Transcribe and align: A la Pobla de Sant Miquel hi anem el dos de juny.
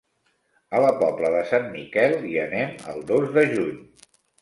A 0.77 0.79
la 0.85 0.89
Pobla 1.01 1.31
de 1.35 1.45
Sant 1.51 1.69
Miquel 1.77 2.19
hi 2.31 2.35
anem 2.49 2.75
el 2.97 3.09
dos 3.15 3.33
de 3.41 3.49
juny. 3.57 3.83